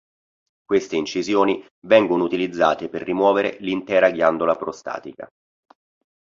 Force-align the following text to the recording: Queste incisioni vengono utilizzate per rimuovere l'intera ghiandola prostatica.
Queste 0.65 0.95
incisioni 0.95 1.63
vengono 1.85 2.23
utilizzate 2.23 2.89
per 2.89 3.03
rimuovere 3.03 3.57
l'intera 3.59 4.09
ghiandola 4.09 4.55
prostatica. 4.55 5.27